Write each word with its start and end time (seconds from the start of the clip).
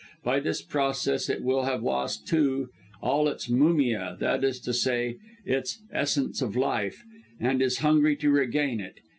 By 0.23 0.39
this 0.39 0.63
process 0.63 1.29
it 1.29 1.43
will 1.43 1.65
have 1.65 1.83
lost, 1.83 2.25
too, 2.27 2.69
all 3.03 3.27
its 3.27 3.47
mumia 3.47 4.17
that 4.17 4.43
is 4.43 4.59
to 4.61 4.73
say, 4.73 5.17
its 5.45 5.79
essence 5.93 6.41
of 6.41 6.55
life 6.55 7.03
and 7.39 7.61
is 7.61 7.77
hungry 7.85 8.15
to 8.15 8.31
regain 8.31 8.79
it. 8.79 8.99